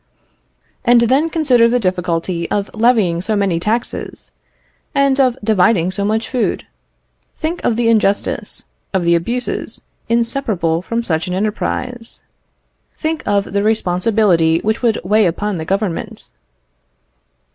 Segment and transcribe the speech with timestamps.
[0.83, 4.31] And then consider the difficulty of levying so many taxes,
[4.95, 6.65] and of dividing so much food.
[7.37, 8.63] Think of the injustice,
[8.95, 12.23] of the abuses inseparable from such an enterprise.
[12.97, 16.31] Think of the responsibility which would weigh upon the Government.